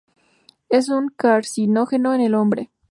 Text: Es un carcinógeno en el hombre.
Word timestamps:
Es 0.69 0.89
un 0.89 1.09
carcinógeno 1.15 2.15
en 2.15 2.21
el 2.21 2.33
hombre. 2.33 2.71